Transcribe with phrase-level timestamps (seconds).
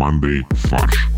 [0.00, 1.08] командой «Фарш».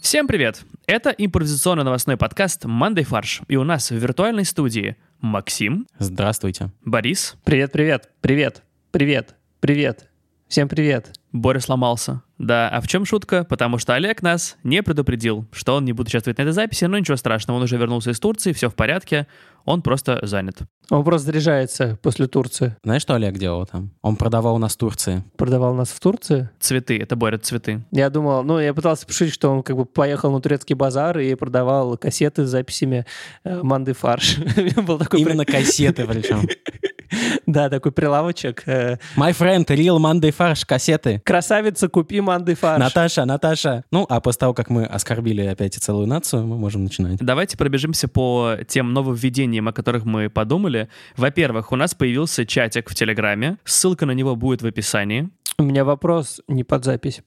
[0.00, 0.64] Всем привет!
[0.86, 3.42] Это импровизационный новостной подкаст «Мандай фарш».
[3.48, 6.72] И у нас в виртуальной студии Максим, Здравствуйте.
[6.82, 10.08] Борис, Привет, привет, привет, привет, привет.
[10.48, 11.12] Всем привет.
[11.30, 12.22] Боря сломался.
[12.42, 13.44] Да, а в чем шутка?
[13.44, 16.98] Потому что Олег нас не предупредил, что он не будет участвовать на этой записи, но
[16.98, 19.28] ничего страшного, он уже вернулся из Турции, все в порядке,
[19.64, 20.58] он просто занят.
[20.90, 22.76] Он просто заряжается после Турции.
[22.82, 23.92] Знаешь, что Олег делал там?
[24.02, 25.22] Он продавал нас в Турции.
[25.36, 26.50] Продавал нас в Турции.
[26.58, 27.84] Цветы, это Боря, цветы.
[27.92, 31.36] Я думал, ну, я пытался пошутить, что он как бы поехал на турецкий базар и
[31.36, 33.06] продавал кассеты с записями
[33.44, 34.38] э, «Манды фарш».
[34.56, 36.42] Именно кассеты причем.
[37.46, 38.62] Да, такой прилавочек.
[38.66, 41.20] э, My friend, real Monday фарш, кассеты.
[41.24, 42.78] Красавица, купи «Манды фарш».
[42.80, 43.84] Наташа, Наташа.
[43.90, 47.18] Ну, а после того, как мы оскорбили опять и целую нацию, мы можем начинать.
[47.20, 50.88] Давайте пробежимся по тем нововведениям, о которых мы подумали.
[51.16, 55.28] Во-первых, у нас появился чатик в Телеграме, ссылка на него будет в описании.
[55.58, 57.22] У меня вопрос не под запись.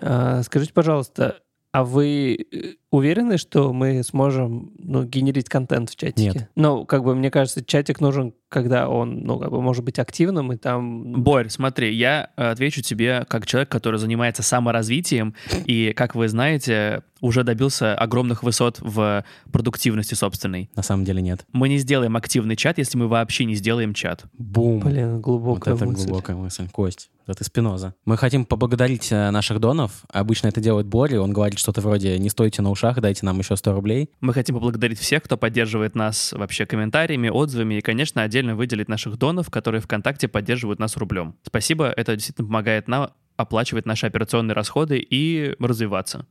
[0.00, 1.38] А, Скажите, пожалуйста,
[1.70, 2.56] а вы э,
[2.92, 6.22] уверены, что мы сможем ну, генерить контент в чатике?
[6.34, 6.50] Нет.
[6.54, 10.52] Ну, как бы, мне кажется, чатик нужен, когда он, ну, как бы, может быть активным,
[10.52, 11.22] и там...
[11.22, 17.02] Борь, смотри, я э, отвечу тебе как человек, который занимается саморазвитием и, как вы знаете,
[17.22, 20.70] уже добился огромных высот в продуктивности собственной.
[20.76, 21.46] На самом деле нет.
[21.52, 24.24] Мы не сделаем активный чат, если мы вообще не сделаем чат.
[24.34, 24.80] Бум.
[24.80, 26.06] Блин, Вот глубокая это мысль.
[26.08, 26.68] глубокая мысль.
[26.70, 27.94] Кость, это Спиноза.
[28.04, 30.02] Мы хотим поблагодарить э, наших донов.
[30.12, 31.16] Обычно это делает Бори.
[31.16, 34.10] Он говорит что-то вроде «не стойте на ушах, дайте нам еще 100 рублей».
[34.20, 39.16] Мы хотим поблагодарить всех, кто поддерживает нас вообще комментариями, отзывами и, конечно, отдельно выделить наших
[39.16, 41.36] донов, которые ВКонтакте поддерживают нас рублем.
[41.42, 46.26] Спасибо, это действительно помогает нам оплачивать наши операционные расходы и развиваться.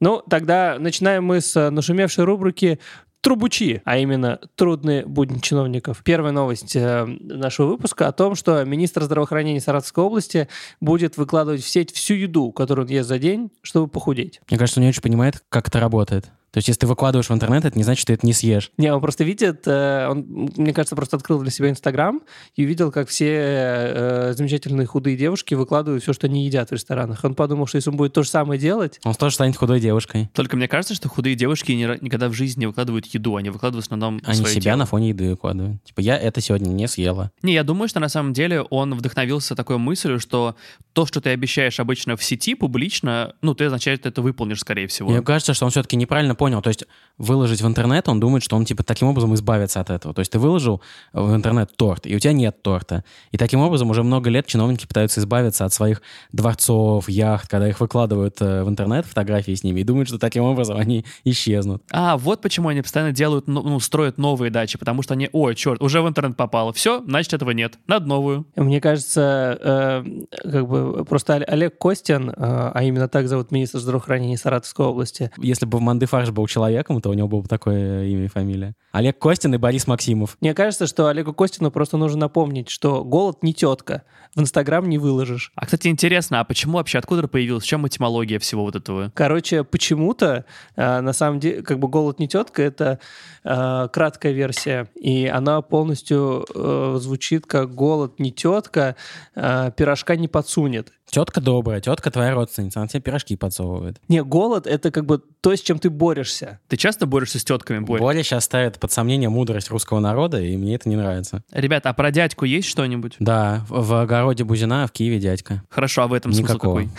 [0.00, 2.80] Ну, тогда начинаем мы с нашумевшей рубрики
[3.22, 6.02] Трубучи, а именно трудные будни чиновников.
[6.04, 10.48] Первая новость э, нашего выпуска о том, что министр здравоохранения Саратовской области
[10.80, 14.40] будет выкладывать в сеть всю еду, которую он ест за день, чтобы похудеть.
[14.50, 16.32] Мне кажется, он не очень понимает, как это работает.
[16.52, 18.70] То есть, если ты выкладываешь в интернет, это не значит, что ты это не съешь.
[18.76, 22.20] Не, он просто видит, э, он, мне кажется, просто открыл для себя Инстаграм
[22.56, 27.24] и увидел, как все э, замечательные худые девушки выкладывают все, что они едят в ресторанах.
[27.24, 30.30] Он подумал, что если он будет то же самое делать, Он тоже станет худой девушкой.
[30.34, 33.88] Только мне кажется, что худые девушки никогда в жизни не выкладывают еду, они выкладывают в
[33.88, 34.76] основном Они себя тело.
[34.76, 35.82] на фоне еды выкладывают.
[35.84, 37.32] Типа, я это сегодня не съела.
[37.42, 40.54] Не, я думаю, что на самом деле он вдохновился такой мыслью, что
[40.92, 45.10] то, что ты обещаешь обычно в сети публично, ну, ты, означает, это выполнишь, скорее всего.
[45.10, 46.60] Мне кажется, что он все-таки неправильно понял.
[46.60, 46.84] То есть
[47.18, 50.12] выложить в интернет, он думает, что он типа таким образом избавится от этого.
[50.12, 50.82] То есть ты выложил
[51.12, 53.04] в интернет торт, и у тебя нет торта.
[53.30, 57.78] И таким образом уже много лет чиновники пытаются избавиться от своих дворцов, яхт, когда их
[57.78, 61.84] выкладывают э, в интернет, фотографии с ними, и думают, что таким образом они исчезнут.
[61.92, 65.54] А, вот почему они постоянно делают, ну, ну, строят новые дачи, потому что они, ой,
[65.54, 66.72] черт, уже в интернет попало.
[66.72, 67.78] Все, значит, этого нет.
[67.86, 68.46] Надо новую.
[68.56, 70.04] Мне кажется, э,
[70.42, 75.30] как бы просто Оле- Олег Костин, э, а именно так зовут министр здравоохранения Саратовской области,
[75.38, 78.74] Если бы Манды Фарш был человеком, то у него было бы такое имя и фамилия.
[78.92, 80.36] Олег Костин и Борис Максимов.
[80.40, 84.02] мне кажется, что Олегу Костину просто нужно напомнить, что голод не тетка,
[84.34, 85.52] в Инстаграм не выложишь.
[85.54, 89.10] А, кстати, интересно, а почему вообще, откуда появилась, в чем этимология всего вот этого?
[89.14, 90.44] Короче, почему-то,
[90.76, 92.98] э, на самом деле, как бы голод не тетка, это
[93.44, 98.96] э, краткая версия, и она полностью э, звучит как голод не тетка,
[99.34, 100.92] э, пирожка не подсунет.
[101.06, 104.00] Тетка добрая, тетка твоя родственница, она тебе пирожки подсовывает.
[104.08, 106.21] Не, голод это как бы то, с чем ты борешься.
[106.68, 108.00] Ты часто борешься с тетками, Борь?
[108.00, 111.42] Боря сейчас ставит под сомнение мудрость русского народа, и мне это не нравится.
[111.52, 113.16] Ребята, а про дядьку есть что-нибудь?
[113.18, 115.62] Да, в огороде Бузина, в Киеве дядька.
[115.68, 116.82] Хорошо, а в этом смысл Никакого.
[116.82, 116.90] какой?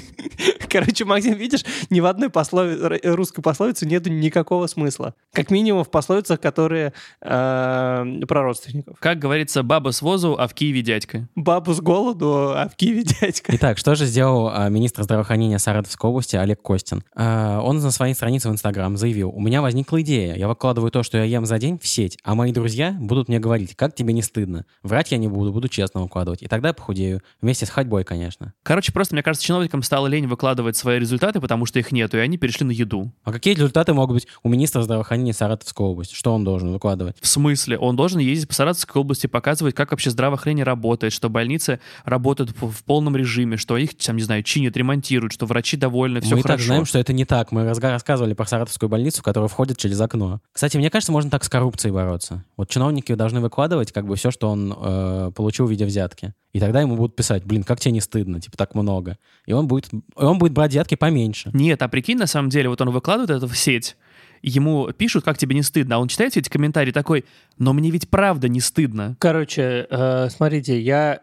[0.70, 5.14] Короче, Максим, видишь, ни в одной послови- русской пословице нету никакого смысла.
[5.32, 8.98] Как минимум в пословицах, которые э, про родственников.
[8.98, 11.28] Как говорится, баба с возу, а в Киеве дядька.
[11.34, 13.54] Бабу с голоду, а в Киеве дядька.
[13.56, 17.04] Итак, что же сделал а, министр здравоохранения Саратовской области Олег Костин?
[17.14, 21.02] А, он на своей странице в Инстаграм заявил, у меня возникла идея, я выкладываю то,
[21.02, 24.12] что я ем за день в сеть, а мои друзья будут мне говорить, как тебе
[24.12, 24.64] не стыдно.
[24.82, 26.42] Врать я не буду, буду честно выкладывать.
[26.42, 27.22] И тогда я похудею.
[27.40, 28.52] Вместе с ходьбой, конечно.
[28.62, 32.20] Короче, просто, мне кажется, чиновникам стало лень выкладывать свои результаты, потому что их нету, и
[32.20, 33.12] они перешли на еду.
[33.24, 36.14] А какие результаты могут быть у министра здравоохранения Саратовской области?
[36.14, 37.16] Что он должен выкладывать?
[37.20, 37.78] В смысле?
[37.78, 42.84] Он должен ездить по Саратовской области, показывать, как вообще здравоохранение работает, что больницы работают в,
[42.84, 46.58] полном режиме, что их, там, не знаю, чинят, ремонтируют, что врачи довольны, все Мы хорошо.
[46.58, 47.52] так знаем, что это не так.
[47.52, 50.40] Мы рассказывали про Саратовскую больницу, которая входит через окно.
[50.52, 52.44] Кстати, мне кажется, можно так с коррупцией бороться.
[52.56, 56.34] Вот чиновники должны выкладывать как бы все, что он э, получил в виде взятки.
[56.52, 59.18] И тогда ему будут писать, блин, как тебе не стыдно, типа так много.
[59.44, 61.50] И он будет, и он будет брать взятки поменьше.
[61.52, 63.96] Нет, а прикинь, на самом деле, вот он выкладывает это в сеть,
[64.42, 67.24] ему пишут, как тебе не стыдно, а он читает все эти комментарии такой,
[67.58, 69.16] но мне ведь правда не стыдно.
[69.18, 71.20] Короче, э, смотрите, я,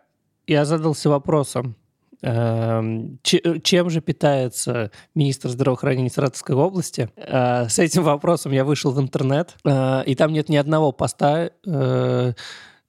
[0.47, 1.75] я задался вопросом,
[2.21, 7.09] че- чем же питается министр здравоохранения Саратовской области?
[7.17, 11.49] Э, С этим вопросом я вышел в интернет, э, и там нет ни одного поста
[11.65, 12.33] э,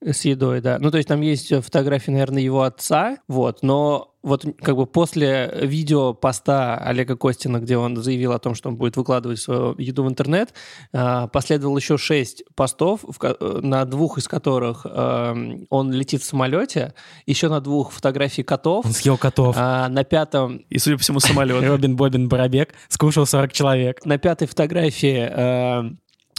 [0.01, 0.79] с едой, да.
[0.79, 5.51] Ну, то есть там есть фотографии, наверное, его отца, вот, но вот как бы после
[5.63, 10.03] видео поста Олега Костина, где он заявил о том, что он будет выкладывать свою еду
[10.05, 10.55] в интернет,
[10.93, 16.95] э, последовало еще шесть постов, э, на двух из которых эм, он летит в самолете,
[17.27, 19.55] еще на двух фотографий котов, Он съел котов.
[19.59, 21.63] а на пятом И, судя по всему, самолет.
[21.69, 24.05] Робин Бобин Барабек скушал 40 человек.
[24.07, 25.83] на пятой фотографии э,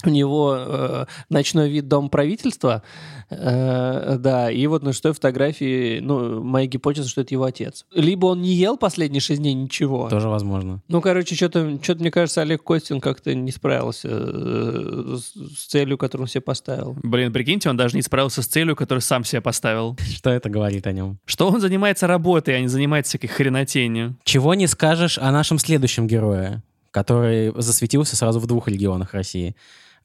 [0.06, 2.84] у него э, ночной вид дом правительства,
[3.30, 7.86] э, да, и вот на шестой фотографии, ну, моя гипотеза, что это его отец.
[7.94, 10.10] Либо он не ел последние шесть дней ничего.
[10.10, 10.82] Тоже возможно.
[10.88, 15.98] Ну, короче, что-то, что-то, мне кажется, Олег Костин как-то не справился э, с, с целью,
[15.98, 16.98] которую он себе поставил.
[17.04, 19.98] Блин, прикиньте, он даже не справился с целью, которую сам себе поставил.
[20.16, 21.20] Что это говорит о нем?
[21.26, 24.16] Что он занимается работой, а не занимается всякой хренотенью.
[24.24, 29.56] Чего не скажешь о нашем следующем герое, который засветился сразу в двух регионах России.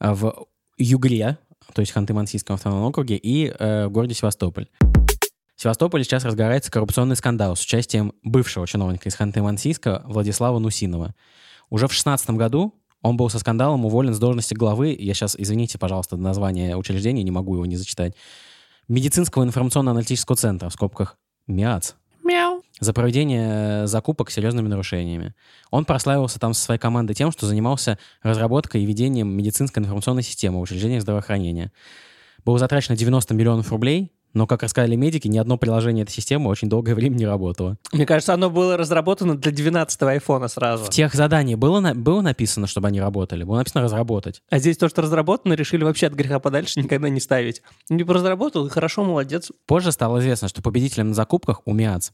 [0.01, 0.47] А, В
[0.79, 1.37] Югре,
[1.75, 4.67] то есть Ханты-Мансийском автономном округе, и э, в городе Севастополь.
[5.55, 11.13] В Севастополе сейчас разгорается коррупционный скандал с участием бывшего чиновника из Ханты-Мансийска Владислава Нусинова.
[11.69, 15.77] Уже в 2016 году он был со скандалом уволен с должности главы, я сейчас, извините,
[15.77, 18.15] пожалуйста, название учреждения, не могу его не зачитать,
[18.87, 22.60] медицинского информационно-аналитического центра, в скобках МИАЦ, Мяу.
[22.81, 25.33] За проведение э, закупок с серьезными нарушениями.
[25.69, 30.57] Он прославился там со своей командой тем, что занимался разработкой и ведением медицинской информационной системы
[30.57, 31.71] в учреждениях здравоохранения.
[32.43, 36.69] Было затрачено 90 миллионов рублей, но, как рассказали медики, ни одно приложение этой системы очень
[36.69, 37.77] долгое время не работало.
[37.91, 40.85] Мне кажется, оно было разработано для 12-го айфона сразу.
[40.85, 43.43] В тех заданиях было, на- было написано, чтобы они работали?
[43.43, 44.41] Было написано «разработать».
[44.49, 47.61] А здесь то, что разработано, решили вообще от греха подальше никогда не ставить.
[47.89, 49.51] Не разработал, и хорошо, молодец.
[49.67, 52.13] Позже стало известно, что победителем на закупках у МИАЦ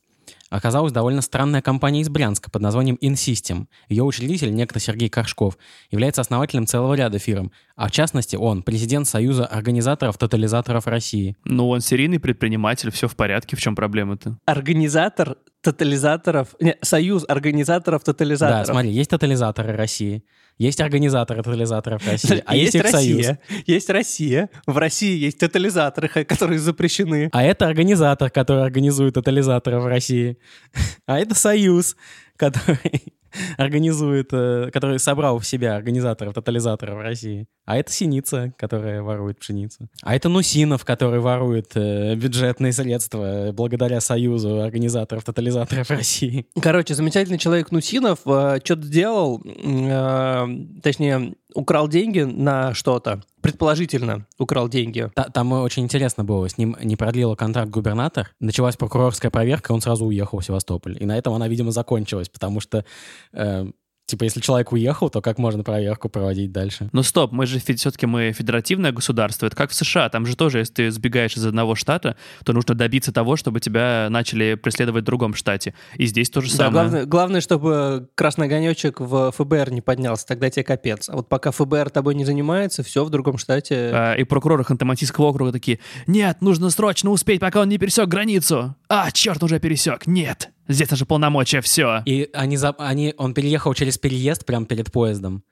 [0.50, 3.68] оказалась довольно странная компания из Брянска под названием InSystem.
[3.90, 5.58] Ее учредитель, некто Сергей Коршков,
[5.92, 11.36] является основателем целого ряда фирм, а в частности он президент Союза организаторов тотализаторов России.
[11.46, 14.38] Ну, он серийный предприниматель, все в порядке, в чем проблема-то?
[14.46, 15.38] Организатор
[15.72, 16.56] тотализаторов...
[16.60, 18.68] Не, союз организаторов Да, тотализаторов.
[18.68, 20.24] смотри, есть тотализаторы России,
[20.58, 23.18] есть организаторы тотализаторов России, а есть, их союз.
[23.28, 24.50] Россия, есть Россия.
[24.66, 27.30] В России есть тотализаторы, которые запрещены.
[27.32, 30.38] А это организатор, который организует тотализаторы в России.
[31.06, 31.96] А это союз,
[32.38, 33.17] который
[33.58, 37.48] организует, э, который собрал в себя организаторов тотализаторов в России.
[37.66, 39.90] А это Синица, которая ворует пшеницу.
[40.02, 46.48] А это Нусинов, который ворует э, бюджетные средства благодаря союзу организаторов тотализаторов России.
[46.62, 53.22] Короче, замечательный человек Нусинов что-то сделал, м, э, точнее, украл деньги на что-то.
[53.42, 55.10] Предположительно, украл деньги.
[55.16, 56.48] Та- Там очень интересно было.
[56.48, 58.30] С ним не продлила контракт губернатор.
[58.40, 60.98] Началась прокурорская проверка, он сразу уехал в Севастополь.
[61.00, 62.86] И на этом она, видимо, закончилась, потому что,
[63.34, 63.66] э,
[64.08, 66.90] типа, если человек уехал, то как можно проверку проводить дальше?
[66.94, 69.46] Ну стоп, мы же все-таки мы федеративное государство.
[69.46, 70.10] Это как в США.
[70.10, 72.16] Там же тоже, если ты сбегаешь из одного штата,
[72.46, 75.74] то нужно добиться того, чтобы тебя начали преследовать в другом штате.
[75.96, 76.72] И здесь то же Да, самое.
[76.72, 81.10] главное, главное, чтобы красный огонечек в ФБР не поднялся, тогда тебе капец.
[81.10, 83.92] А вот пока ФБР тобой не занимается, все в другом штате.
[83.94, 88.76] А, И прокуроры Ханты-Мансийского округа такие, нет, нужно срочно успеть, пока он не пересек границу.
[88.88, 90.08] А, черт, уже пересек.
[90.08, 92.02] Нет, здесь даже полномочия, все.
[92.06, 95.44] И они, за- они, он переехал через переезд прямо перед поездом.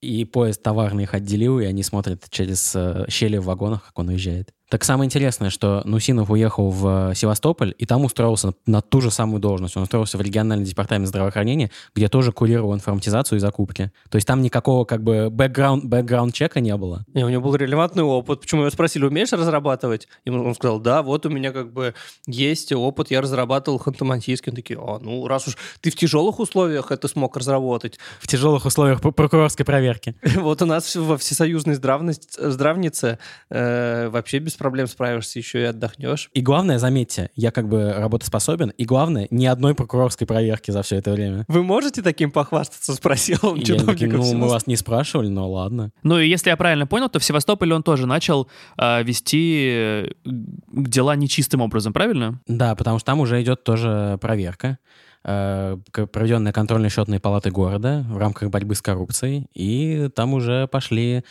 [0.00, 4.08] И поезд товарный их отделил, и они смотрят через э, щели в вагонах, как он
[4.08, 4.52] уезжает.
[4.74, 9.12] Так самое интересное, что Нусинов уехал в э, Севастополь, и там устроился на, ту же
[9.12, 9.76] самую должность.
[9.76, 13.92] Он устроился в региональный департамент здравоохранения, где тоже курировал информатизацию и закупки.
[14.10, 17.04] То есть там никакого как бы бэкграунд, бэкграунд-чека не было.
[17.14, 18.40] И у него был релевантный опыт.
[18.40, 20.08] Почему его спросили, умеешь разрабатывать?
[20.24, 21.94] И он сказал, да, вот у меня как бы
[22.26, 24.50] есть опыт, я разрабатывал ханты-мансийский.
[24.50, 28.64] Он такие, а, ну, раз уж ты в тяжелых условиях это смог разработать, В тяжелых
[28.64, 30.16] условиях пр- прокурорской проверки.
[30.34, 36.30] вот у нас во всесоюзной здравнице э, вообще без проблем справишься, еще и отдохнешь.
[36.32, 40.96] И главное, заметьте, я как бы работоспособен, и главное, ни одной прокурорской проверки за все
[40.96, 41.44] это время.
[41.48, 44.20] Вы можете таким похвастаться, спросил он чиновников.
[44.20, 45.90] ну, мы вас не спрашивали, но ладно.
[46.02, 50.08] Ну и если я правильно понял, то в Севастополе он тоже начал а, вести э,
[50.24, 52.40] дела нечистым образом, правильно?
[52.46, 54.78] Да, потому что там уже идет тоже проверка,
[55.24, 61.22] э, проведенная контрольно-счетной палатой города в рамках борьбы с коррупцией, и там уже пошли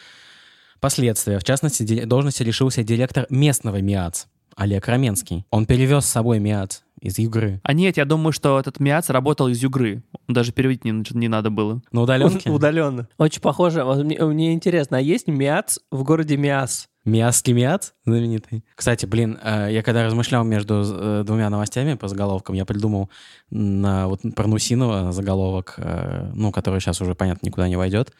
[0.83, 1.39] последствия.
[1.39, 5.45] В частности, должности лишился директор местного МИАЦ Олег Раменский.
[5.49, 7.61] Он перевез с собой МИАЦ из игры.
[7.63, 10.03] А нет, я думаю, что этот Миац работал из Югры.
[10.27, 11.81] Даже переводить не, не надо было.
[11.93, 12.49] На удаленке?
[12.51, 13.07] Удаленно.
[13.17, 13.85] Очень похоже.
[13.85, 16.89] Вот Мне, мне интересно, а есть Миац в городе Миас?
[17.05, 18.65] Миасский Миац знаменитый.
[18.75, 23.09] Кстати, блин, э, я когда размышлял между э, двумя новостями по заголовкам, я придумал
[23.49, 28.11] на, вот, про Нусинова заголовок, э, ну, который сейчас уже, понятно, никуда не войдет.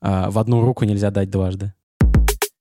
[0.00, 1.72] В одну руку нельзя дать дважды.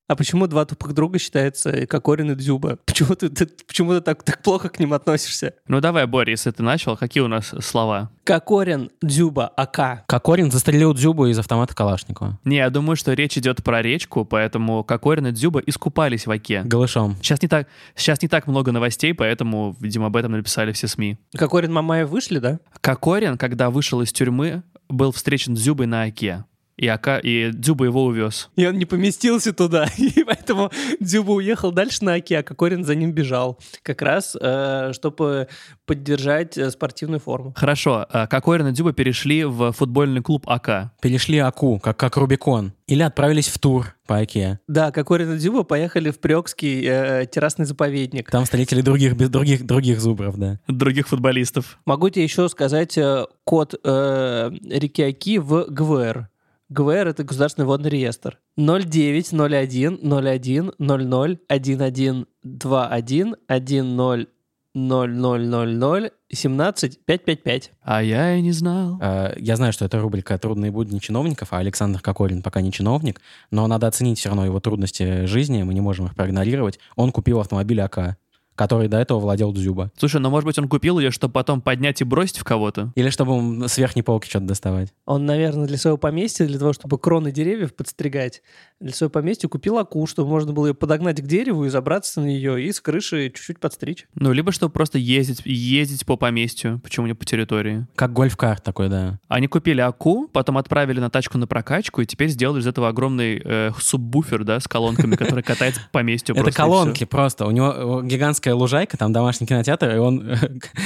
[0.07, 2.77] А почему два тупых друга считаются Кокорин и Дзюба?
[2.85, 5.53] Почему ты, ты- почему ты так, так плохо к ним относишься?
[5.67, 8.11] Ну давай, Боря, если ты начал, какие у нас слова?
[8.23, 10.05] Кокорин, Дзюба, АК.
[10.05, 12.39] Кокорин застрелил Дзюбу из автомата Калашникова.
[12.43, 16.61] Не, я думаю, что речь идет про речку, поэтому Кокорин и Дзюба искупались в оке.
[16.63, 17.15] Голышом.
[17.23, 21.17] Сейчас не так, сейчас не так много новостей, поэтому, видимо, об этом написали все СМИ.
[21.35, 22.59] Кокорин, Мамаев вышли, да?
[22.81, 26.45] Кокорин, когда вышел из тюрьмы, был встречен Дзюбой на оке.
[26.77, 28.49] И, Ака, и Дзюба его увез.
[28.57, 32.95] И он не поместился туда, и поэтому Дзюба уехал дальше на Оке, а Кокорин за
[32.95, 33.57] ним бежал.
[33.81, 35.47] Как раз, э, чтобы
[35.85, 37.53] поддержать э, спортивную форму.
[37.55, 40.91] Хорошо, Кокорин и Дзюба перешли в футбольный клуб АК.
[41.01, 42.73] Перешли Аку, как, как Рубикон.
[42.87, 44.59] Или отправились в тур по Оке.
[44.67, 48.29] Да, Кокорин и Дзюба поехали в Приокский э, террасный заповедник.
[48.29, 50.59] Там встретили других, без- других, других зубров, да.
[50.67, 51.79] Других футболистов.
[51.85, 56.27] Могу тебе еще сказать э, код э, реки Оки в ГВР.
[56.69, 58.39] ГВР— это Государственный водный реестр.
[58.57, 64.27] 0901 01 00 11 21 10
[64.75, 67.71] 0000 17 555.
[67.81, 68.99] А я и не знал.
[69.01, 73.21] Э, Я знаю, что это рубрика «Трудные будни чиновников», а Александр Кокорин пока не чиновник,
[73.51, 76.79] но надо оценить все равно его трудности жизни, мы не можем их проигнорировать.
[76.95, 78.17] Он купил автомобиль АК,
[78.55, 79.91] который до этого владел Дзюба.
[79.97, 82.91] Слушай, ну может быть он купил ее, чтобы потом поднять и бросить в кого-то?
[82.95, 84.93] Или чтобы с верхней полки что-то доставать.
[85.05, 88.41] Он, наверное, для своего поместья, для того, чтобы кроны деревьев подстригать,
[88.79, 92.25] для своего поместья купил аку, чтобы можно было ее подогнать к дереву и забраться на
[92.25, 94.07] нее и с крыши чуть-чуть подстричь.
[94.15, 97.87] Ну, либо чтобы просто ездить, ездить по поместью, почему не по территории.
[97.95, 99.19] Как гольф-карт такой, да.
[99.27, 103.41] Они купили АКУ, потом отправили на тачку на прокачку, и теперь сделали из этого огромный
[103.43, 106.35] э, субвуфер, да, с колонками, который катается по поместью.
[106.35, 107.45] Это колонки просто.
[107.45, 108.05] У него э,
[108.45, 110.37] гигантская лужайка, там домашний кинотеатр, и он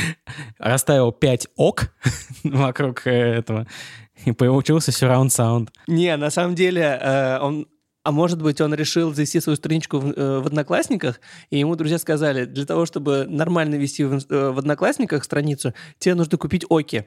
[0.60, 1.92] расставил 5 ок
[2.44, 3.68] вокруг э, этого.
[4.26, 5.70] И получился surround sound.
[5.88, 7.68] Не, на самом деле э, он...
[8.04, 11.20] А может быть, он решил завести свою страничку в, э, в Одноклассниках,
[11.52, 16.16] и ему друзья сказали, для того, чтобы нормально вести в, э, в Одноклассниках страницу, тебе
[16.16, 17.06] нужно купить Оки,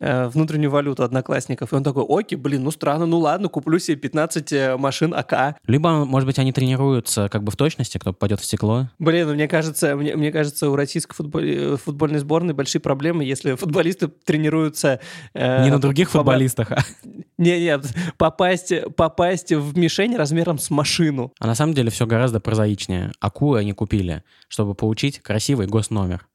[0.00, 1.72] э, внутреннюю валюту Одноклассников.
[1.72, 5.56] И он такой, Оки, блин, ну странно, ну ладно, куплю себе 15 э, машин АК.
[5.66, 8.88] Либо, может быть, они тренируются как бы в точности, кто попадет в стекло.
[8.98, 13.54] Блин, ну, мне кажется, мне, мне кажется, у российской футбол- футбольной сборной большие проблемы, если
[13.56, 15.00] футболисты тренируются...
[15.34, 16.78] э, Не на других поба- футболистах, а
[17.38, 17.84] Не, нет,
[18.16, 21.32] попасть, попасть в мишень размером с машину.
[21.40, 23.10] А на самом деле все гораздо прозаичнее.
[23.20, 26.26] АКУ они купили, чтобы получить красивый госномер.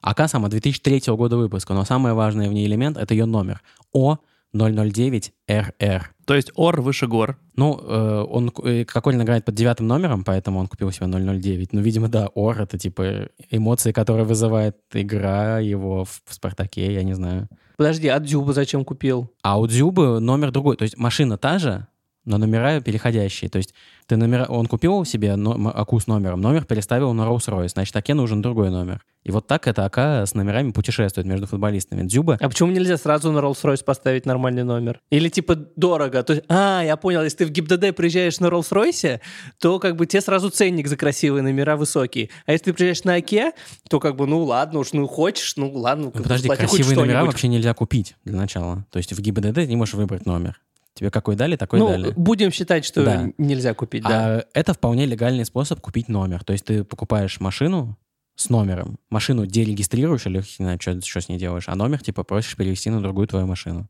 [0.00, 3.62] АК сама 2003 года выпуска, но самое важное в ней элемент— это ее номер.
[3.94, 6.02] О009РР.
[6.24, 7.38] То есть ОР выше гор.
[7.56, 11.72] Ну, э, он, э, Кокорин играет под девятым номером, поэтому он купил себе 009.
[11.72, 17.02] Ну, видимо, да, ОР— это типа эмоции, которые вызывает игра его в, в «Спартаке», я
[17.02, 17.48] не знаю.
[17.78, 19.32] Подожди, а Дзюба зачем купил?
[19.42, 20.76] А у Дзюбы номер другой.
[20.76, 21.86] То есть машина та же,
[22.28, 23.50] но номера переходящие.
[23.50, 23.74] То есть
[24.06, 24.44] ты номера...
[24.44, 25.70] он купил себе но...
[25.74, 29.02] АКУ с номером, номер переставил на Rolls-Royce, значит, АКе нужен другой номер.
[29.24, 32.02] И вот так это АК с номерами путешествует между футболистами.
[32.02, 35.00] Дзюба А почему нельзя сразу на Rolls-Royce поставить нормальный номер?
[35.10, 36.22] Или типа дорого?
[36.22, 39.20] То есть, а, я понял, если ты в ГИБДД приезжаешь на Rolls-Royce,
[39.58, 42.30] то как бы тебе сразу ценник за красивые номера высокий.
[42.46, 43.52] А если ты приезжаешь на Оке,
[43.90, 46.06] то как бы, ну ладно уж, ну хочешь, ну ладно.
[46.14, 48.86] Ну, подожди, красивые номера вообще нельзя купить для начала.
[48.90, 50.60] То есть в ГИБДД ты не можешь выбрать номер.
[50.98, 52.12] Тебе какой дали, такой Ну, дали.
[52.16, 53.30] будем считать, что Да.
[53.38, 54.38] нельзя купить, да.
[54.38, 56.42] А это вполне легальный способ купить номер.
[56.42, 57.96] То есть ты покупаешь машину
[58.34, 58.98] с номером.
[59.08, 62.90] Машину дерегистрируешь или не знаю, что, что с ней делаешь, а номер типа просишь перевести
[62.90, 63.86] на другую твою машину.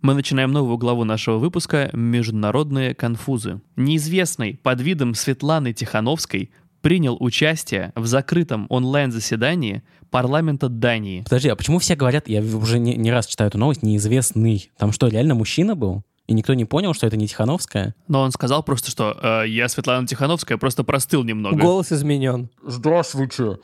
[0.00, 3.60] Мы начинаем новую главу нашего выпуска «Международные конфузы».
[3.76, 11.22] Неизвестный под видом Светланы Тихановской принял участие в закрытом онлайн-заседании парламента Дании.
[11.22, 14.70] Подожди, а почему все говорят, я уже не, не раз читаю эту новость, неизвестный?
[14.78, 16.02] Там что, реально мужчина был?
[16.26, 17.94] И никто не понял, что это не Тихановская?
[18.06, 21.56] Но он сказал просто, что «Э, «я Светлана Тихановская, просто простыл немного».
[21.56, 22.50] Голос изменен.
[22.62, 23.58] Здравствуйте,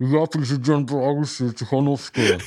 [0.00, 2.40] я президент Беларуси Тихановская.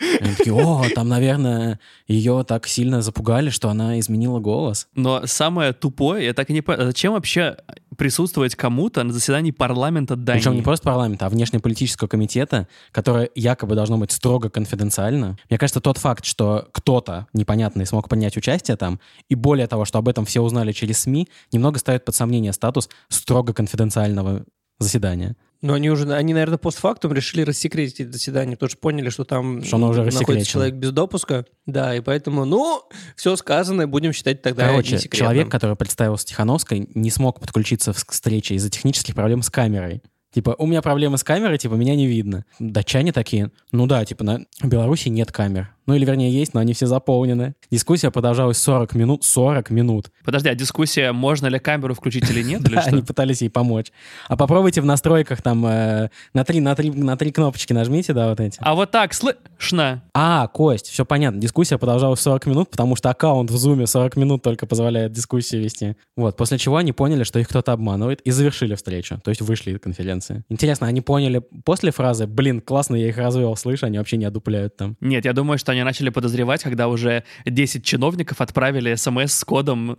[0.00, 1.78] И они такие, о, там, наверное,
[2.08, 4.88] ее так сильно запугали, что она изменила голос.
[4.96, 7.56] Но самое тупое, я так и не понял, зачем вообще
[7.96, 10.40] присутствовать кому-то на заседании парламента Дании?
[10.40, 15.36] Причем не просто парламента, а внешнеполитического комитета, которое якобы должно быть строго конфиденциально.
[15.48, 19.98] Мне кажется, тот факт, что кто-то непонятный смог принять участие там, и более того, что
[19.98, 24.44] об этом все узнали через СМИ, немного ставит под сомнение статус строго конфиденциального
[24.78, 25.36] заседания.
[25.64, 29.64] Но они уже, они, наверное, постфактум решили рассекретить это заседание, потому что поняли, что там
[29.64, 31.46] Что оно уже находится человек без допуска.
[31.64, 32.82] Да, и поэтому, ну,
[33.16, 38.56] все сказанное будем считать тогда Короче, человек, который представился Тихановской, не смог подключиться к встрече
[38.56, 40.02] из-за технических проблем с камерой.
[40.34, 42.44] Типа, у меня проблемы с камерой, типа, меня не видно.
[42.58, 45.74] Датчане такие, ну да, типа, на в Беларуси нет камер.
[45.86, 47.54] Ну или, вернее, есть, но они все заполнены.
[47.70, 49.24] Дискуссия продолжалась 40 минут.
[49.24, 50.10] 40 минут.
[50.24, 53.92] Подожди, а дискуссия, можно ли камеру включить или нет, Да, они пытались ей помочь.
[54.28, 58.30] А попробуйте в настройках там э, на, три, на, три, на три кнопочки нажмите, да,
[58.30, 58.58] вот эти.
[58.60, 60.02] А вот так, слышно.
[60.14, 61.40] А, Кость, все понятно.
[61.40, 65.96] Дискуссия продолжалась 40 минут, потому что аккаунт в Зуме 40 минут только позволяет дискуссии вести.
[66.16, 69.20] Вот, после чего они поняли, что их кто-то обманывает, и завершили встречу.
[69.22, 70.44] То есть вышли из конференции.
[70.48, 74.76] Интересно, они поняли после фразы «Блин, классно, я их развел, слышь», они вообще не одупляют
[74.76, 74.96] там.
[75.00, 79.98] Нет, я думаю, что они начали подозревать, когда уже 10 чиновников отправили смс с кодом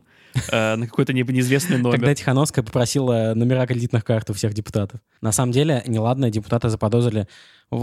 [0.52, 1.98] э, на какой-то не- неизвестный номер.
[1.98, 5.00] Когда Тихановская попросила номера кредитных карт у всех депутатов.
[5.22, 7.28] На самом деле, неладное депутаты заподозрили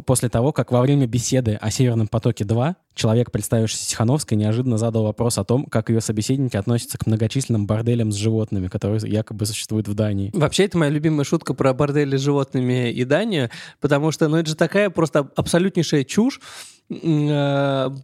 [0.06, 5.38] после того, как во время беседы о «Северном потоке-2» человек, представившийся Тихановской, неожиданно задал вопрос
[5.38, 9.94] о том, как ее собеседники относятся к многочисленным борделям с животными, которые якобы существуют в
[9.94, 10.30] Дании.
[10.34, 14.50] Вообще, это моя любимая шутка про бордели с животными и Данию, потому что, ну, это
[14.50, 16.40] же такая просто абсолютнейшая чушь,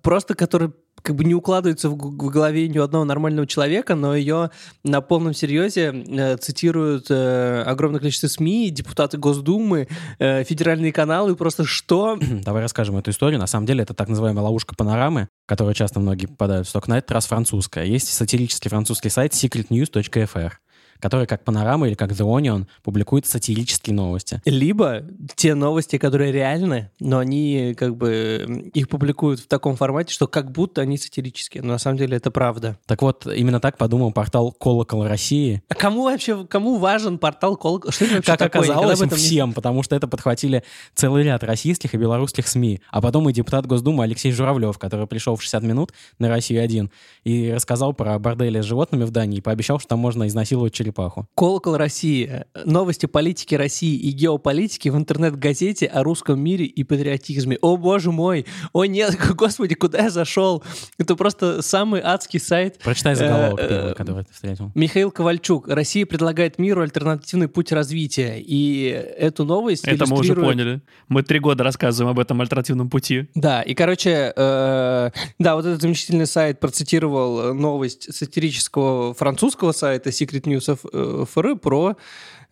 [0.02, 4.14] просто которая как бы не укладывается в, в голове ни у одного нормального человека, но
[4.14, 4.50] ее
[4.84, 11.64] на полном серьезе э, цитируют э, огромное количество СМИ, депутаты Госдумы, э, федеральные каналы, просто
[11.64, 12.18] что...
[12.44, 13.38] Давай расскажем эту историю.
[13.38, 16.70] На самом деле, это так называемая ловушка панорамы, в которую часто многие попадают.
[16.70, 17.84] Только на этот раз французская.
[17.84, 20.52] Есть сатирический французский сайт secretnews.fr,
[21.00, 24.40] который как панорама или как The Onion публикует сатирические новости.
[24.44, 25.02] Либо
[25.34, 30.52] те новости, которые реальны, но они как бы их публикуют в таком формате, что как
[30.52, 32.78] будто они сатирические, но на самом деле это правда.
[32.86, 37.90] Так вот, именно так подумал портал «Колокол России», А кому вообще, кому важен портал Колокол?
[37.90, 38.62] Что это вообще Как такое?
[38.62, 40.62] Оказалось, этом всем, потому что это подхватили
[40.94, 42.80] целый ряд российских и белорусских СМИ.
[42.90, 46.90] А потом и депутат Госдумы Алексей Журавлев, который пришел в 60 минут на Россию-1
[47.24, 51.26] и рассказал про бордели с животными в Дании и пообещал, что там можно изнасиловать черепаху.
[51.34, 52.44] Колокол России.
[52.64, 57.58] Новости политики России и геополитики в интернет-газете о русском мире и патриотизме.
[57.60, 58.46] О, боже мой!
[58.72, 60.62] О, нет, господи, куда я зашел?
[60.98, 62.78] Это просто самый адский сайт.
[62.78, 64.72] Прочитай заголовок Э, первый, который ты встретил.
[64.74, 65.68] Михаил Ковальчук.
[65.68, 68.36] Россия предлагает миру альтернативный путь развития.
[68.38, 70.80] И эту новость Это мы уже поняли.
[71.08, 73.28] Мы три года рассказываем об этом альтернативном пути.
[73.34, 80.42] Да, и, короче, э, да, вот этот замечательный сайт процитировал новость сатирического французского сайта Secret
[80.42, 81.96] News Э, FR про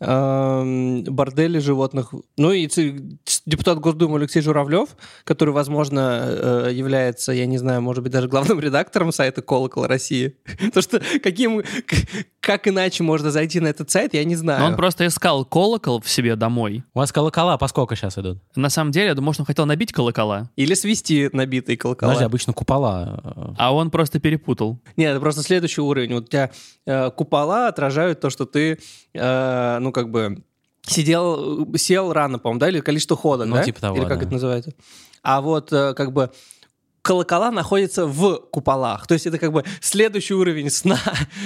[0.01, 2.15] эм, бордели животных.
[2.37, 2.69] Ну и
[3.47, 4.91] депутат Госдумы Алексей Журавлев,
[5.25, 10.37] который, возможно, э, является, я не знаю, может быть, даже главным редактором сайта «Колокол России».
[10.75, 11.63] То что каким,
[12.47, 14.61] как иначе можно зайти на этот сайт, я не знаю.
[14.61, 16.85] Но он просто искал колокол в себе домой.
[16.95, 18.39] У вас колокола по сколько сейчас идут?
[18.55, 22.13] На самом деле, я думаю, что он хотел набить колокола, Или свести набитые колокола.
[22.13, 23.21] Подожди, обычно купола.
[23.25, 24.79] э, а он просто перепутал.
[24.97, 26.15] Нет, это просто следующий уровень.
[26.15, 26.53] Вот у тебя
[26.87, 28.79] э, купола отражают то, что ты,
[29.13, 30.45] э, ну, как бы,
[30.83, 33.65] сидел, э, сел рано, по-моему, да, или количество ходок, Ну, да?
[33.65, 34.25] типа того, Или как да.
[34.25, 34.73] это называется?
[35.25, 36.31] А вот, э, как бы,
[37.07, 39.07] колокола находятся в куполах.
[39.07, 40.99] То есть это как бы следующий уровень сна.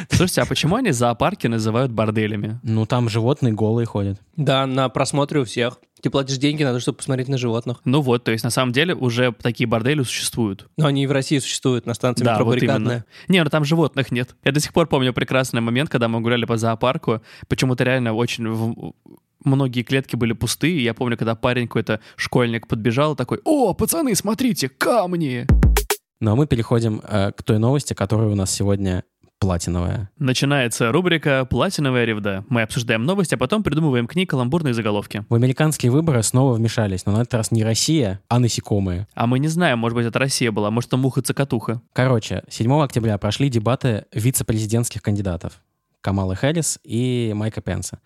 [0.09, 2.59] Слушайте, а почему они зоопарки называют борделями?
[2.63, 4.19] Ну, там животные голые ходят.
[4.37, 5.79] Да, на просмотре у всех.
[6.01, 7.83] Ты платишь деньги, надо, чтобы посмотреть на животных.
[7.85, 10.67] Ну вот, то есть на самом деле уже такие бордели существуют.
[10.79, 12.91] Но они и в России существуют на станции Да, метро вот «Баррикадная».
[12.95, 13.05] именно.
[13.29, 14.35] Не, ну там животных нет.
[14.43, 17.21] Я до сих пор помню прекрасный момент, когда мы гуляли по зоопарку.
[17.49, 18.95] Почему-то реально очень в-
[19.45, 20.83] многие клетки были пустые.
[20.83, 25.47] Я помню, когда парень какой-то школьник подбежал, такой, о, пацаны, смотрите, камни!
[26.21, 29.05] Ну, а мы переходим э, к той новости, которая у нас сегодня
[29.41, 30.11] платиновая.
[30.19, 32.45] Начинается рубрика «Платиновая ревда».
[32.49, 35.25] Мы обсуждаем новости, а потом придумываем к ней каламбурные заголовки.
[35.31, 39.09] В американские выборы снова вмешались, но на этот раз не Россия, а насекомые.
[39.15, 41.81] А мы не знаем, может быть, это Россия была, может, это муха-цокотуха.
[41.95, 45.63] Короче, 7 октября прошли дебаты вице-президентских кандидатов
[46.03, 48.01] Камалы Хэрис и Майка Пенса.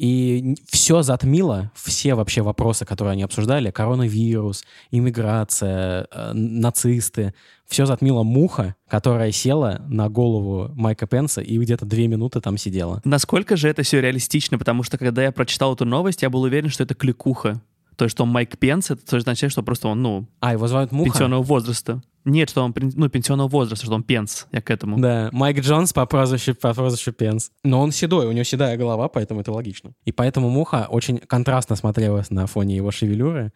[0.00, 7.34] И все затмило, все вообще вопросы, которые они обсуждали, коронавирус, иммиграция, э, нацисты,
[7.66, 13.02] все затмило муха, которая села на голову Майка Пенса и где-то две минуты там сидела.
[13.04, 16.70] Насколько же это все реалистично, потому что когда я прочитал эту новость, я был уверен,
[16.70, 17.60] что это кликуха.
[17.96, 20.92] То есть, что он Майк Пенс, это означает, что просто он, ну, А, его зовут
[20.92, 21.10] Муха?
[21.10, 22.00] пенсионного возраста.
[22.24, 24.98] Нет, что он, ну, пенсионного возраста, что он Пенс, я к этому.
[24.98, 27.50] Да, Майк Джонс по прозвищу, по прозвищу Пенс.
[27.64, 29.92] Но он седой, у него седая голова, поэтому это логично.
[30.04, 33.52] И поэтому Муха очень контрастно смотрелась на фоне его шевелюры.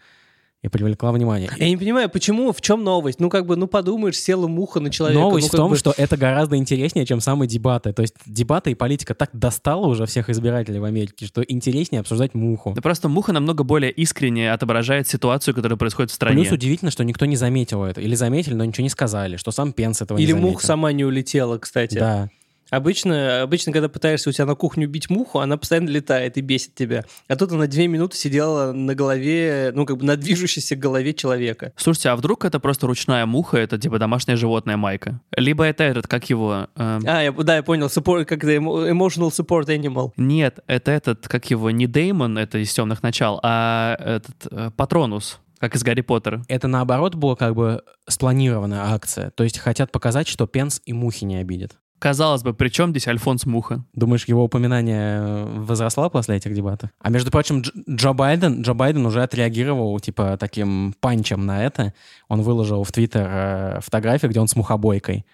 [0.65, 1.51] И привлекла внимание.
[1.59, 3.21] Я не понимаю, почему, в чем новость?
[3.21, 5.21] Ну, как бы, ну, подумаешь, села муха на человека.
[5.21, 7.93] Новость ну, в том, бы- что это гораздо интереснее, чем самые дебаты.
[7.93, 12.33] То есть дебаты и политика так достала уже всех избирателей в Америке, что интереснее обсуждать
[12.33, 12.73] муху.
[12.75, 16.41] Да просто муха намного более искренне отображает ситуацию, которая происходит в стране.
[16.41, 18.01] Плюс удивительно, что никто не заметил это.
[18.01, 20.49] Или заметили, но ничего не сказали, что сам Пенс этого Или не заметил.
[20.53, 21.97] муха сама не улетела, кстати.
[21.97, 22.31] Да.
[22.71, 26.75] Обычно, обычно, когда пытаешься у тебя на кухню убить муху, она постоянно летает и бесит
[26.75, 27.05] тебя.
[27.29, 31.73] А тут она две минуты сидела на голове, ну, как бы на движущейся голове человека.
[31.77, 35.21] Слушайте, а вдруг это просто ручная муха, это типа домашнее животное майка?
[35.37, 36.69] Либо это этот, как его...
[36.77, 40.13] э, А, я, да, я понял, support, как это, emo- emotional support animal.
[40.17, 45.39] Нет, это этот, как его, не Деймон, это из темных начал, а этот э, Патронус,
[45.59, 46.43] как из Гарри Поттера.
[46.49, 49.31] Это наоборот была как бы спланированная акция.
[49.31, 51.77] То есть хотят показать, что Пенс и мухи не обидит.
[52.05, 53.83] Казалось бы, при чем здесь Альфонс Муха?
[53.95, 56.91] Думаешь, его упоминание э, возросло после этих дебатов?
[57.01, 61.95] А между прочим, Дж- Джо Байден, Джо Байден уже отреагировал типа таким панчем на это.
[62.29, 65.25] Он выложил в Твиттер э, фотографию, где он с мухобойкой.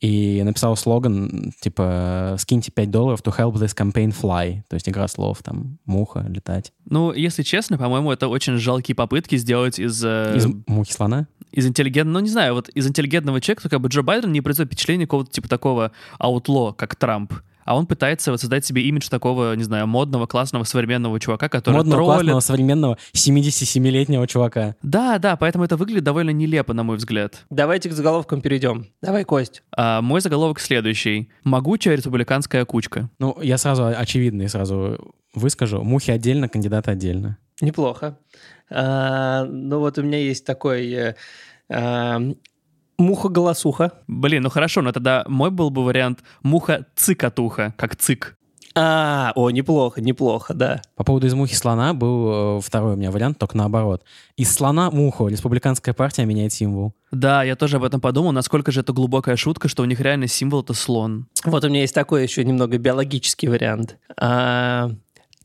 [0.00, 4.62] И написал слоган, типа, скиньте 5 долларов to help this campaign fly.
[4.68, 6.72] То есть игра слов, там, муха, летать.
[6.84, 10.04] Ну, если честно, по-моему, это очень жалкие попытки сделать из...
[10.04, 11.28] э, Из мухи слона?
[11.52, 14.40] Из интеллигентного, ну не знаю, вот из интеллигентного человека, то как бы Джо Байден не
[14.40, 17.32] производит впечатление какого-то типа такого аутло, как Трамп.
[17.64, 21.74] А он пытается вот создать себе имидж такого, не знаю, модного, классного, современного чувака, который
[21.74, 22.14] Модного, троллит.
[22.14, 24.74] классного, современного 77-летнего чувака.
[24.82, 27.44] Да, да, поэтому это выглядит довольно нелепо, на мой взгляд.
[27.50, 28.86] Давайте к заголовкам перейдем.
[29.02, 29.62] Давай, Кость.
[29.76, 31.28] А мой заголовок следующий.
[31.44, 33.10] Могучая республиканская кучка.
[33.18, 35.82] Ну, я сразу очевидный сразу выскажу.
[35.82, 37.36] Мухи отдельно, кандидаты отдельно.
[37.60, 38.18] Неплохо.
[38.70, 41.14] А, ну вот у меня есть такой э,
[41.68, 42.20] а,
[42.98, 43.92] муха-голосуха.
[44.06, 48.38] Блин, ну хорошо, но тогда мой был бы вариант муха-цикатуха, как цик.
[48.80, 50.82] А, о, неплохо, неплохо, да.
[50.94, 54.04] По поводу из мухи слона был э, второй у меня вариант, только наоборот.
[54.36, 56.92] Из слона муху республиканская партия меняет символ.
[57.10, 60.28] Да, я тоже об этом подумал, насколько же это глубокая шутка, что у них реально
[60.28, 61.26] символ это слон.
[61.44, 63.96] Вот у меня есть такой еще немного биологический вариант.
[64.16, 64.90] А,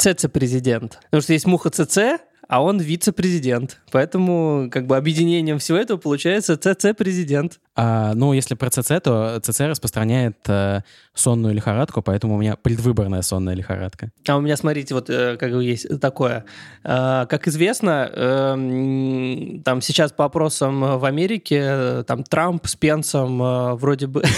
[0.03, 0.99] ЦЦ-президент.
[1.05, 3.79] Потому что есть муха ЦЦ, а он вице-президент.
[3.89, 7.61] Поэтому как бы объединением всего этого получается ЦЦ-президент.
[7.75, 10.81] А, ну, если про ЦЦ, то ЦЦ распространяет э,
[11.13, 14.11] сонную лихорадку, поэтому у меня предвыборная сонная лихорадка.
[14.27, 16.43] А у меня, смотрите, вот э, как бы есть такое.
[16.83, 23.41] А, Как известно, эм, там сейчас по опросам в Америке, э, там Трамп с Пенсом
[23.41, 24.21] э, вроде бы...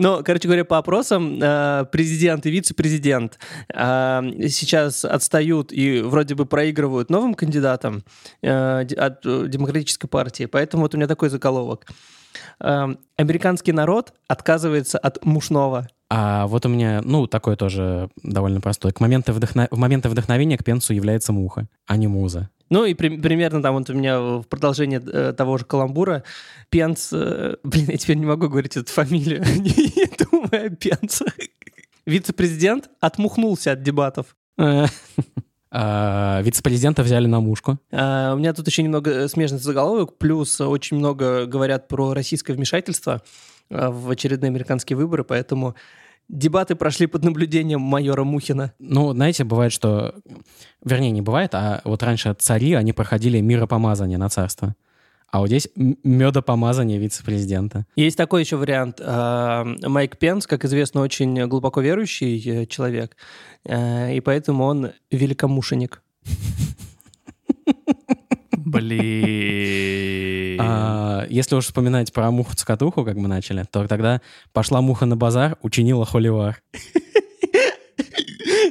[0.00, 6.46] Ну, короче говоря, по опросам э, президент и вице-президент э, сейчас отстают и вроде бы
[6.46, 8.02] проигрывают новым кандидатам
[8.40, 10.46] э, от демократической партии.
[10.46, 11.86] Поэтому вот у меня такой заголовок.
[12.58, 15.88] Американский народ отказывается от мушного.
[16.08, 18.92] А вот у меня, ну, такой тоже довольно простой.
[18.92, 22.48] К моменту вдохно- В моменты вдохновения к пенсу является муха, а не муза.
[22.70, 26.22] Ну и при- примерно там вот у меня в продолжение э, того же каламбура
[26.68, 27.10] Пенс...
[27.12, 29.44] э, блин, я теперь не могу говорить эту фамилию.
[29.56, 31.22] Не думаю о Пенс.
[32.06, 34.36] Вице-президент отмухнулся от дебатов.
[34.56, 34.86] Э,
[35.72, 37.78] а, Вице-президента взяли на мушку.
[37.92, 42.54] А, У меня тут еще немного э, смежный заголовок, плюс очень много говорят про российское
[42.54, 43.22] вмешательство
[43.68, 45.76] э, в очередные американские выборы, поэтому
[46.30, 48.72] дебаты прошли под наблюдением майора Мухина.
[48.78, 50.14] Ну, знаете, бывает, что...
[50.84, 54.74] Вернее, не бывает, а вот раньше цари, они проходили миропомазание на царство.
[55.30, 57.86] А вот здесь медопомазание вице-президента.
[57.94, 59.00] Есть такой еще вариант.
[59.00, 63.16] А, Майк Пенс, как известно, очень глубоко верующий э, человек,
[63.64, 66.02] э, и поэтому он великомушенник.
[68.70, 70.60] Блин.
[70.60, 74.20] А, если уж вспоминать про муху-цокотуху, как мы начали, то тогда
[74.52, 76.62] пошла муха на базар, учинила холивар.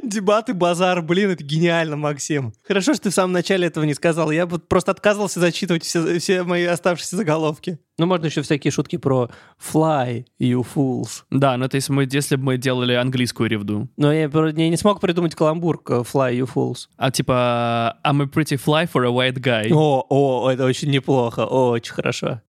[0.10, 2.54] Дебаты, базар, блин, это гениально, Максим.
[2.67, 4.32] Хорошо, что ты в самом начале этого не сказал.
[4.32, 7.78] Я бы просто отказывался зачитывать все, все мои оставшиеся заголовки.
[8.00, 9.30] Ну, можно еще всякие шутки про
[9.62, 11.24] fly, you fools.
[11.30, 13.88] Да, ну это если, мы, если бы мы делали английскую ревду.
[13.98, 16.88] Но я, я не смог придумать каламбур fly, you fools.
[16.98, 19.72] А типа I'm a pretty fly for a white guy.
[19.72, 22.41] О, о, это очень неплохо, очень хорошо.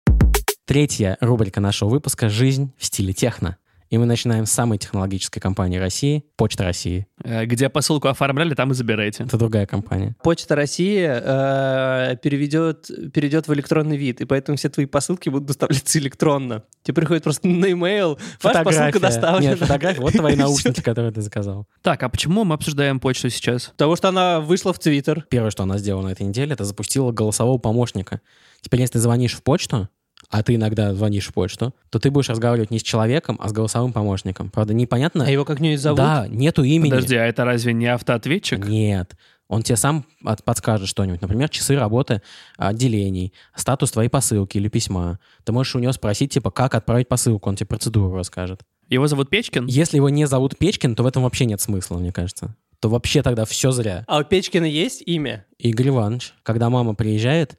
[0.65, 3.57] Третья рубрика нашего выпуска «Жизнь в стиле техно».
[3.89, 7.07] И мы начинаем с самой технологической компании России— Почта России.
[7.23, 9.23] Э, Где посылку оформляли, там и забирайте.
[9.23, 10.15] Это другая компания.
[10.23, 15.97] Почта России э, переведет, перейдет в электронный вид, и поэтому все твои посылки будут доставляться
[15.97, 16.63] электронно.
[16.83, 19.51] Тебе приходит просто на e-mail, ваша посылка доставлена.
[19.51, 20.01] Нет, фотография.
[20.01, 21.65] Вот твои наушники, которые ты заказал.
[21.81, 23.69] Так, а почему мы обсуждаем почту сейчас?
[23.69, 25.25] Потому что она вышла в Твиттер.
[25.29, 28.21] Первое, что она сделала на этой неделе, это запустила голосового помощника.
[28.61, 29.89] Теперь, если ты звонишь в почту,
[30.29, 33.51] а ты иногда звонишь в почту, то ты будешь разговаривать не с человеком, а с
[33.51, 34.49] голосовым помощником.
[34.49, 35.25] Правда, непонятно.
[35.25, 35.97] А его как-нибудь зовут?
[35.97, 36.89] Да, нету имени.
[36.89, 38.67] Подожди, а это разве не автоответчик?
[38.67, 39.15] Нет.
[39.47, 40.05] Он тебе сам
[40.45, 41.21] подскажет что-нибудь.
[41.21, 42.21] Например, часы работы
[42.57, 45.19] отделений, статус твоей посылки или письма.
[45.43, 48.61] Ты можешь у него спросить, типа, как отправить посылку, он тебе процедуру расскажет.
[48.89, 49.65] Его зовут Печкин?
[49.65, 52.55] Если его не зовут Печкин, то в этом вообще нет смысла, мне кажется.
[52.79, 54.03] То вообще тогда все зря.
[54.07, 55.45] А у Печкина есть имя?
[55.57, 57.57] Игорь Иванович, когда мама приезжает,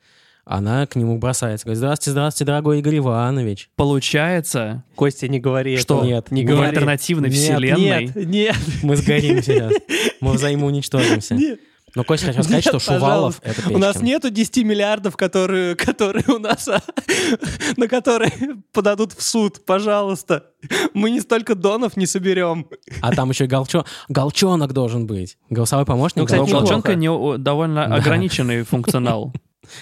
[0.50, 1.64] она к нему бросается.
[1.64, 3.70] Говорит, здравствуйте, здравствуйте, дорогой Игорь Иванович.
[3.76, 6.02] Получается, Костя, не говори что.
[6.04, 6.68] Нет, не в говори.
[6.70, 9.72] альтернативной Нет, вселенной Нет, нет, Мы сгорим сейчас.
[10.20, 11.34] Мы взаимоуничтожимся.
[11.34, 11.60] нет.
[11.96, 13.00] Но Костя хотел сказать, что Нет, Шувалов—
[13.40, 13.42] пожалуйста.
[13.48, 13.74] это Печкин.
[13.74, 16.80] У нас нету 10 миллиардов, которые, которые у нас, а,
[17.76, 18.32] на которые
[18.72, 20.44] подадут в суд, пожалуйста.
[20.94, 22.68] Мы не столько донов не соберем.
[23.00, 23.84] А там еще и Галчо...
[24.08, 25.36] Галчонок должен быть.
[25.48, 26.18] Голосовой помощник.
[26.18, 26.48] Ну, кстати.
[26.48, 27.08] Голчонка не,
[27.38, 27.94] довольно Да.
[27.96, 29.32] ограниченный функционал.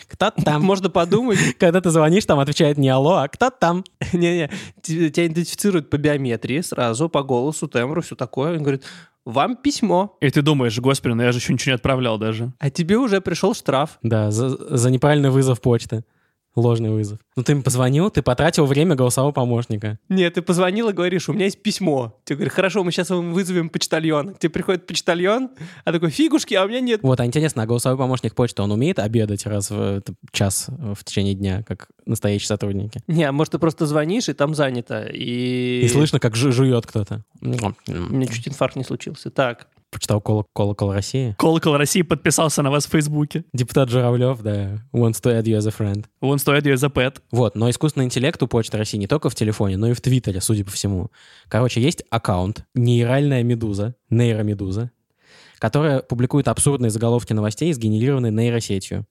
[0.08, 0.62] Кто там?
[0.62, 1.38] Можно подумать.
[1.58, 3.84] Когда ты звонишь, там отвечает не алло, а кто там?
[4.12, 4.50] Не-не,
[4.82, 8.52] тебя идентифицируют по биометрии сразу, по голосу, тембру, все такое.
[8.56, 8.84] Он говорит,
[9.24, 12.52] вам письмо, И ты думаешь, господи, ну я же еще ничего не отправлял даже.
[12.58, 13.98] а тебе уже пришел штраф.
[14.02, 16.04] Да, за, за неправильный вызов почты.
[16.56, 17.20] Ложный вызов.
[17.36, 19.98] Ну, ты им позвонил, ты потратил время голосового помощника.
[20.08, 22.18] Нет, ты позвонил и говоришь, у меня есть письмо.
[22.24, 24.32] Тебе говорят, хорошо, мы сейчас вам вызовем почтальона.
[24.34, 25.50] К тебе приходит почтальон,
[25.84, 27.00] а такой, фигушки, а у меня нет.
[27.02, 30.66] Вот, а интересно, а голосовой помощник почты, он умеет обедать раз в э, т- час
[30.68, 33.02] в течение дня, как настоящие сотрудники?
[33.06, 35.06] Не, а может, ты просто звонишь, и там занято.
[35.12, 37.22] И, И слышно, как жу- жует кто-то.
[37.40, 39.30] У меня чуть инфаркт не случился.
[39.30, 41.34] Так, Почитал коло- колокол России.
[41.38, 43.44] Колокол России подписался на вас в Фейсбуке.
[43.52, 46.04] Депутат Журавлев, да, wants to add you as a friend.
[46.20, 47.22] Он стоит ее за пэт.
[47.30, 50.40] Вот, но искусственный интеллект у Почты России не только в телефоне, но и в Твиттере,
[50.40, 51.10] судя по всему.
[51.48, 54.90] Короче, есть аккаунт «Нейральная медуза», нейромедуза,
[55.58, 59.06] которая публикует абсурдные заголовки новостей, сгенерированные нейросетью.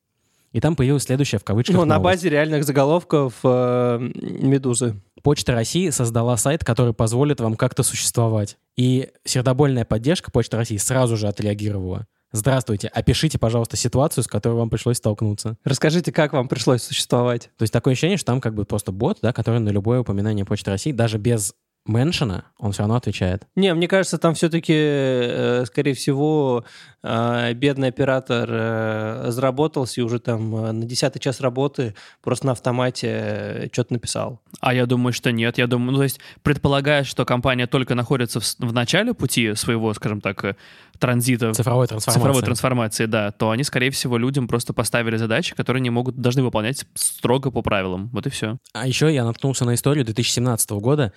[0.53, 2.03] И там появилась следующая в кавычках ну, на новость.
[2.03, 4.95] базе реальных заголовков э, «Медузы».
[5.23, 8.57] Почта России создала сайт, который позволит вам как-то существовать.
[8.77, 12.07] И сердобольная поддержка Почты России сразу же отреагировала.
[12.31, 15.57] Здравствуйте, опишите, пожалуйста, ситуацию, с которой вам пришлось столкнуться.
[15.63, 17.49] Расскажите, как вам пришлось существовать?
[17.57, 20.45] То есть такое ощущение, что там как бы просто бот, да, который на любое упоминание
[20.45, 21.55] Почты России, даже без
[21.87, 23.43] меншина, он все равно отвечает.
[23.55, 26.65] Не, мне кажется, там все-таки, скорее всего,
[27.03, 32.51] э, бедный оператор э, заработался и уже там э, на десятый час работы просто на
[32.53, 34.41] автомате что-то написал.
[34.59, 35.57] А я думаю, что нет.
[35.57, 39.93] Я думаю, ну, то есть, предполагая, что компания только находится в, в начале пути своего,
[39.93, 40.55] скажем так, э,
[40.99, 42.19] транзита, Цифровой трансформация.
[42.21, 46.43] цифровой трансформации, да, то они, скорее всего, людям просто поставили задачи, которые не могут, должны
[46.43, 48.09] выполнять строго по правилам.
[48.13, 48.57] Вот и все.
[48.73, 51.13] А еще я наткнулся на историю 2017 года,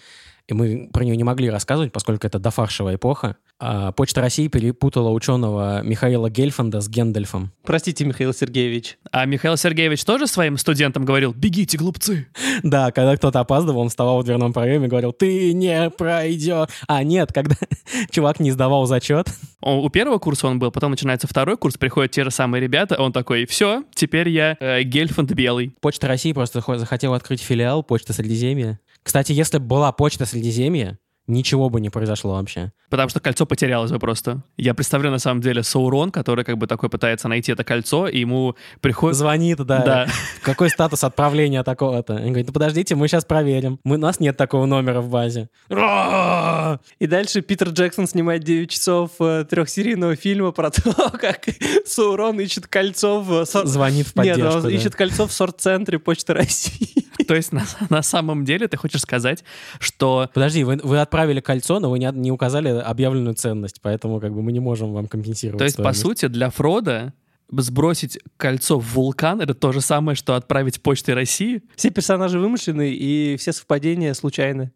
[0.48, 3.36] и мы про нее не могли рассказывать, поскольку это дофаршевая эпоха.
[3.62, 7.52] А Почта России перепутала ученого Михаила Гельфанда с Гендальфом.
[7.62, 8.96] Простите, Михаил Сергеевич.
[9.12, 12.26] А Михаил Сергеевич тоже своим студентам говорил «Бегите, глупцы!»
[12.62, 16.68] Да, когда кто-то опаздывал, он вставал в дверном проеме и говорил «Ты не пройдешь».
[16.88, 17.54] А нет, когда
[18.10, 19.28] чувак не сдавал зачет,
[19.62, 23.12] У первого курса он был, потом начинается второй курс, приходят те же самые ребята, он
[23.12, 25.74] такой «Все, теперь я э, Гельфанд белый».
[25.80, 28.80] Почта России просто хо- захотела открыть филиал Почта Средиземья.
[29.02, 30.98] Кстати, если бы была Почта Средиземья,
[31.30, 32.72] ничего бы не произошло вообще.
[32.90, 34.42] Потому что кольцо потерялось бы просто.
[34.56, 38.18] Я представляю, на самом деле, Саурон, который как бы такой пытается найти это кольцо, и
[38.18, 39.16] ему приходит...
[39.16, 39.82] Звонит, да.
[39.84, 40.06] Да.
[40.42, 42.14] Какой статус отправления такого-то?
[42.14, 43.78] Он говорит, ну подождите, мы сейчас проверим.
[43.84, 45.48] Мы, у нас нет такого номера в базе.
[45.70, 51.48] И дальше Питер Джексон снимает 9 часов э, трехсерийного фильма про то, как
[51.86, 53.44] Саурон ищет кольцо в...
[53.44, 54.58] Звонит в Нет, поддержку.
[54.58, 54.70] он да.
[54.70, 57.06] ищет кольцо в сорт-центре Почты России.
[57.26, 59.44] То есть на, на самом деле ты хочешь сказать,
[59.78, 64.32] что Подожди, вы, вы отправили кольцо, но вы не, не указали объявленную ценность, поэтому как
[64.32, 65.58] бы мы не можем вам компенсировать.
[65.58, 66.00] То есть, по стоимость.
[66.00, 67.14] сути, для Фрода
[67.50, 71.62] сбросить кольцо в вулкан— это то же самое, что отправить почтой России.
[71.76, 74.72] Все персонажи вымышлены, и все совпадения случайны.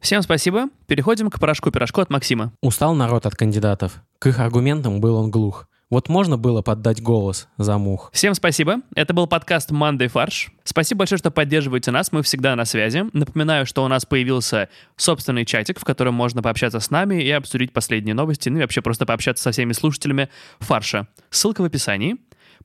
[0.00, 0.68] Всем спасибо.
[0.86, 2.52] Переходим к порошку-пирожку от Максима.
[2.60, 4.02] Устал народ от кандидатов.
[4.18, 5.68] К их аргументам был он глух.
[5.88, 8.10] Вот можно было поддать голос за мух.
[8.12, 8.78] Всем спасибо.
[8.96, 10.50] Это был подкаст «Мандай фарш».
[10.64, 12.10] Спасибо большое, что поддерживаете нас.
[12.10, 13.04] Мы всегда на связи.
[13.12, 17.72] Напоминаю, что у нас появился собственный чатик, в котором можно пообщаться с нами и обсудить
[17.72, 21.06] последние новости, ну и вообще просто пообщаться со всеми слушателями фарша.
[21.30, 22.16] Ссылка в описании.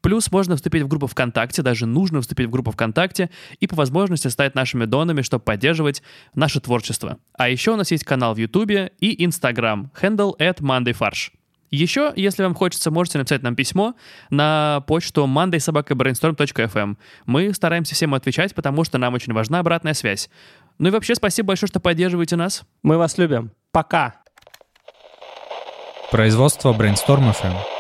[0.02, 3.30] Плюс можно вступить в группу ВКонтакте, даже нужно вступить в группу ВКонтакте
[3.60, 6.02] и по возможности стать нашими донами, чтобы поддерживать
[6.34, 7.20] наше творчество.
[7.38, 11.30] А еще у нас есть канал в Ютубе и Инстаграм, handle at mondayfarsh.
[11.72, 13.96] Еще, если вам хочется, можете написать нам письмо
[14.30, 16.98] на почту mondaysobakabrainstorm.fm.
[17.26, 20.30] Мы стараемся всем отвечать, потому что нам очень важна обратная связь.
[20.80, 22.64] Ну и вообще спасибо большое, что поддерживаете нас.
[22.84, 23.52] Мы вас любим.
[23.72, 24.16] Пока.
[26.12, 27.71] Производство Brainstorm FM.